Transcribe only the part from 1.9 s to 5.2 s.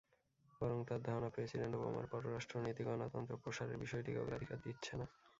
পররাষ্ট্রনীতি গণতন্ত্র প্রসারের বিষয়টিকে অগ্রাধিকার দিচ্ছে না।